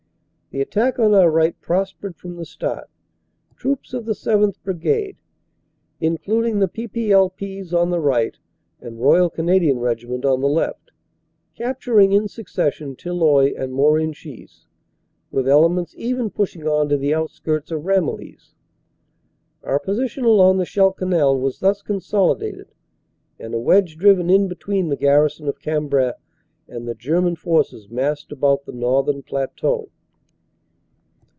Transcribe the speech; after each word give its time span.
The 0.53 0.59
attack 0.59 0.99
on 0.99 1.13
our 1.13 1.31
right 1.31 1.57
prospered 1.61 2.17
from 2.17 2.35
the 2.35 2.43
start, 2.43 2.89
troops 3.55 3.93
of 3.93 4.03
the 4.03 4.11
7th. 4.11 4.61
Brigade, 4.65 5.15
including 6.01 6.59
the 6.59 6.67
P.P.L.Ps 6.67 7.71
on 7.71 7.89
the 7.89 8.01
right 8.01 8.37
and 8.81 8.99
Royal 8.99 9.29
Cana 9.29 9.61
dian 9.61 9.79
Regiment 9.79 10.25
on 10.25 10.41
the 10.41 10.49
left, 10.49 10.91
capturing 11.55 12.11
in 12.11 12.27
succession 12.27 12.97
Tilloy 12.97 13.53
and 13.57 13.71
Morenchies, 13.71 14.65
with 15.31 15.47
elements 15.47 15.95
even 15.97 16.29
pushing 16.29 16.67
on 16.67 16.89
to 16.89 16.97
the 16.97 17.13
outskirts 17.13 17.71
of 17.71 17.83
256 17.83 18.27
CANADA 18.27 18.35
S 18.35 18.53
HUNDRED 19.63 19.63
DAYS 19.63 19.63
Ramillies. 19.63 19.63
Our 19.63 19.79
position 19.79 20.25
along 20.25 20.57
the 20.57 20.65
Scheldt 20.65 20.97
Canal 20.97 21.39
was 21.39 21.59
thus 21.59 21.81
consolidated 21.81 22.73
and 23.39 23.53
a 23.53 23.57
wedge 23.57 23.95
driven 23.95 24.29
in 24.29 24.49
between 24.49 24.89
the 24.89 24.97
garrison 24.97 25.47
of 25.47 25.61
Cambrai 25.61 26.11
and 26.67 26.85
the 26.89 26.93
German 26.95 27.37
forces 27.37 27.87
massed 27.89 28.33
about 28.33 28.65
the 28.65 28.73
northern 28.73 29.23
plateau. 29.23 29.87